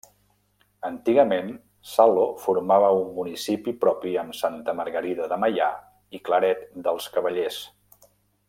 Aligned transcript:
Antigament 0.87 1.51
Salo 1.89 2.23
formava 2.45 2.89
un 3.03 3.13
municipi 3.19 3.75
propi 3.85 4.15
amb 4.25 4.39
Santa 4.41 4.77
Margarida 4.83 5.31
de 5.35 5.41
Meià 5.45 5.71
i 6.19 6.23
Claret 6.31 6.69
dels 6.89 7.11
Cavallers. 7.19 7.65